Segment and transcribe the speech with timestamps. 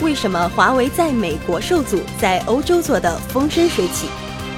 [0.00, 4.06] 为什么华为在美国受阻，在欧洲做的风生水起？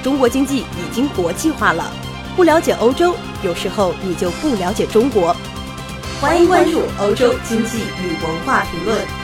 [0.03, 1.91] 中国经济已经国际化了。
[2.35, 5.35] 不了解欧洲，有时候你就不了解中国。
[6.21, 9.20] 欢迎关注欧洲经济与文化评论。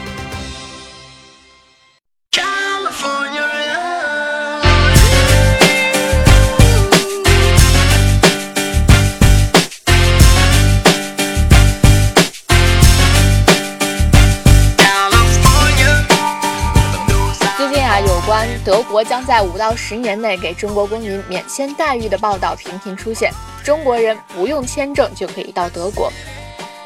[18.02, 23.32] 有关德国将在五到十年内给中国公民免签待遇的报道频频出现，
[23.64, 26.12] 中国人不用签证就可以到德国。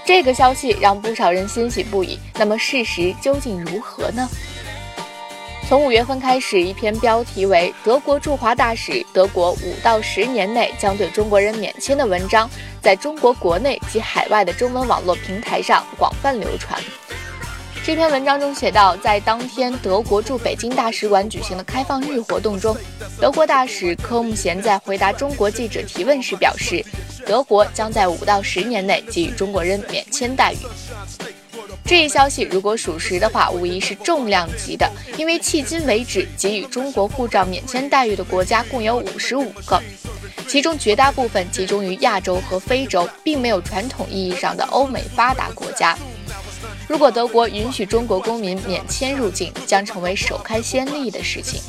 [0.06, 2.18] 这个消息让不少人欣喜不已。
[2.36, 4.28] 那么事实究竟如何呢？
[5.68, 12.50] 从五月份开始，一篇标题为《德国驻华大使：德国五到十年内将对中国人免签》的文章，
[12.82, 16.82] 在中国国内及海外的中文网络平台上广泛流传。
[17.92, 22.74] 这篇文章中写道，在当天德国驻北京大使馆举行的开放日活动中，
[23.20, 26.82] 德国大使科姆贤在回答中国记者提问时表示，
[27.26, 30.58] 德国将在五到十年内给予中国人免签待遇。
[31.84, 39.84] 这一消息如果属实的话，无疑是重量级的，因为迄今为止给予中国护照免签待遇的国家共有五十五个，
[40.48, 45.98] 其中绝大部分集中于亚洲和非洲，并没有传统意义上的欧美发达国家。
[46.88, 51.62] 如果德国允许中国公民免签入境，将成为首开先例的事情。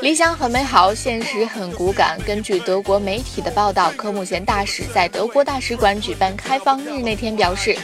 [0.00, 2.18] 理想很美好，现实很骨感。
[2.26, 7.78] 根据德国媒体的报道，科姆贤大使在德国大使馆举办开放日那天表示：“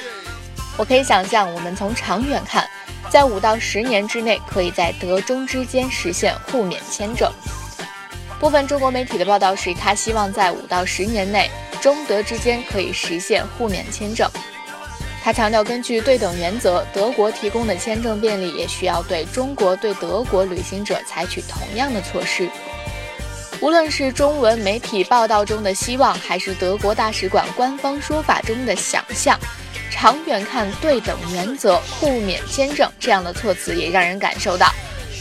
[0.77, 2.69] 我可以想象，我们从长远看，
[3.09, 7.31] 在五到十年之内，可以在德中之间实现互免签证。”
[8.41, 11.49] 部分中国媒体的报道是他希望在五到十年内，
[11.81, 14.29] 中德之间可以实现互免签证。
[15.29, 22.49] 他强调，根据对等原则，德国提供的签证便利也需要对中国对德国旅行者采取同样的措施。
[23.61, 29.39] 无论是中文媒体报道中的希望，还是德国大使馆官方说法中的想象，
[29.91, 34.73] 长远看，对等原则、互免签证这样的措辞也让人感受到，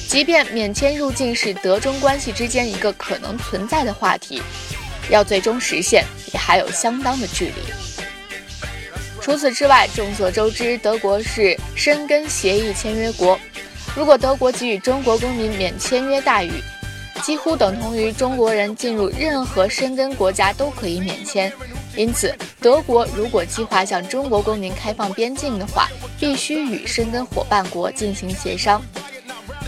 [0.07, 4.41] 即便免签入境是德中关系之间一个可能存在的话题，
[5.09, 7.86] 要最终实现，也还有相当的距离。
[9.27, 13.37] 除此之外，众所周知，德国是申根协议签约国。
[13.93, 16.53] 如果德国给予中国公民免签约待遇，
[17.23, 21.51] 几乎等同于中国人进入任何申根国家都可以免签。
[21.97, 28.81] 因此，德国如果计划向中国公民开放边境的话，必须与申根伙伴国进行协商。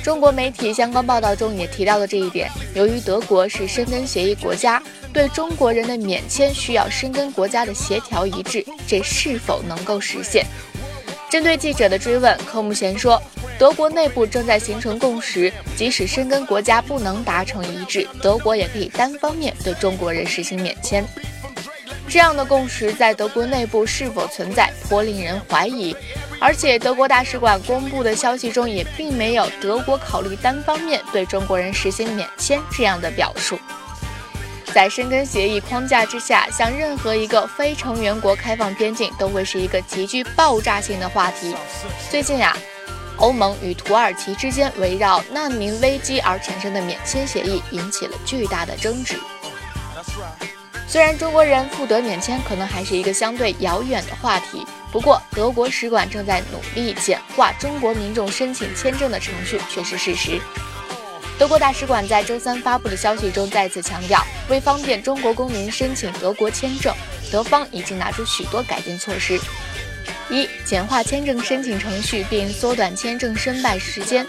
[0.04, 2.50] 中国媒体相关报道中也提到了这一点。
[2.74, 4.82] 由于德国是申根协议国家，
[5.14, 10.46] 对中国人的免签需要申根国家的协调一致，这是否能够实现？
[11.30, 13.22] 针对记者的追问，科姆贤说，
[13.60, 21.06] 德国内部正在形成共识，即使申根国家不能达成一致，德国也可以单方面对中国人实行免签。
[22.10, 25.96] 这样的共识在德国内部是否存在，颇令人怀疑。
[26.40, 33.60] 而且，德国大使馆公布的消息中也并没有德国考虑单方面对中国人实行免签这样的表述。
[34.74, 41.56] 在申根协议框架之下，向任何一个非成员国开放边境都会是一个极具爆炸性的话题。
[42.10, 42.56] 最近呀，
[43.18, 49.20] 欧盟与土耳其之间围绕难民危机而产生的免签协议引起了巨大的争执。
[50.90, 60.42] 虽然中国人赴德免签可能还是一个相对遥远的话题，不过德国使馆正在努力简化中国民众申请签证的程序却是事实。
[61.38, 66.92] 德国大使馆在周三发布的消息中再次强调，为方便中国公民申请德国签证，
[67.32, 69.40] 德方已经拿出许多改进措施：
[70.32, 74.26] 一、简化签证申请程序并缩短签证申办时间；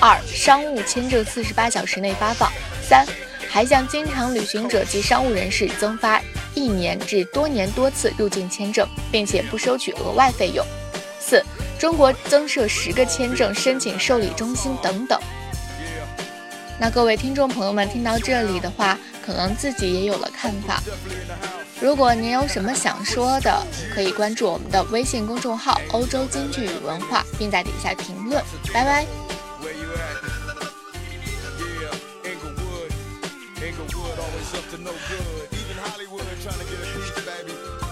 [0.00, 2.50] 二、商务签证四十八小时内发放；
[2.82, 3.06] 三。
[3.52, 6.18] 还向经常旅行者及商务人士增发
[6.54, 10.64] 一年至多年多次入境签证，并且不收取额外费用。
[11.20, 11.44] 四，
[11.78, 15.20] 中国增设十个签证申请受理中心等等。
[16.80, 20.82] 那各位听众朋友们听到这里的话，可能自己也有了看法。
[21.78, 28.42] 如果您有什么想说的，可以关注我们的微信公众号“欧洲京剧与文化”，并在底下评论。
[28.72, 29.31] 拜拜。
[34.54, 35.48] Up to no good.
[35.52, 37.91] Even Hollywood trying to get a piece, baby.